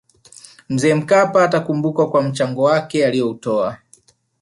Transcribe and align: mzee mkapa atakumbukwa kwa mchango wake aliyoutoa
mzee 0.69 0.93
mkapa 0.95 1.43
atakumbukwa 1.43 2.09
kwa 2.09 2.21
mchango 2.23 2.63
wake 2.63 3.05
aliyoutoa 3.05 3.77